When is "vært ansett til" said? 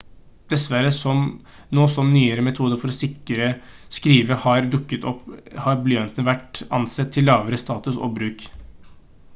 6.33-7.29